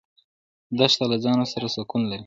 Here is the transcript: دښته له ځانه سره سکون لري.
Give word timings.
دښته 0.77 1.05
له 1.11 1.17
ځانه 1.23 1.45
سره 1.53 1.67
سکون 1.75 2.01
لري. 2.11 2.19